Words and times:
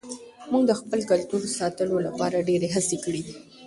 موږ 0.51 0.63
د 0.67 0.71
خپل 0.79 0.99
کلتور 1.11 1.41
ساتلو 1.59 1.97
لپاره 2.07 2.45
ډېرې 2.49 2.67
هڅې 2.75 2.97
کړې 3.03 3.21
دي. 3.25 3.33